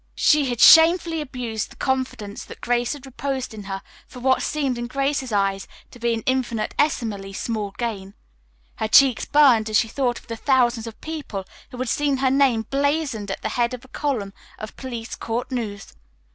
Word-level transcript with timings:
She 0.17 0.47
had 0.49 0.59
shamefully 0.59 1.21
abused 1.21 1.69
the 1.69 1.75
confidence 1.75 2.43
that 2.45 2.59
Grace 2.59 2.93
had 2.93 3.05
reposed 3.05 3.53
in 3.53 3.65
her 3.65 3.83
for 4.07 4.19
what 4.19 4.41
seemed 4.41 4.79
in 4.79 4.87
Grace's 4.87 5.31
eyes 5.31 5.67
to 5.91 5.99
be 5.99 6.11
an 6.15 6.23
infinitesimally 6.25 7.33
small 7.33 7.75
gain. 7.77 8.15
Her 8.77 8.87
cheeks 8.87 9.25
burned 9.25 9.69
as 9.69 9.77
she 9.77 9.87
thought 9.87 10.17
of 10.17 10.25
the 10.25 10.35
thousands 10.37 10.87
of 10.87 10.99
people 11.01 11.45
who 11.69 11.77
had 11.77 11.87
seen 11.89 12.17
her 12.17 12.31
name 12.31 12.63
blazoned 12.71 13.29
at 13.29 13.43
the 13.43 13.49
head 13.49 13.75
of 13.75 13.85
a 13.85 13.89
column 13.89 14.33
of 14.57 14.75
police 14.75 15.15
court 15.15 15.51
news. 15.51 15.93